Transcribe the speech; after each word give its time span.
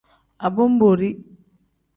Abonboori. 0.45 1.09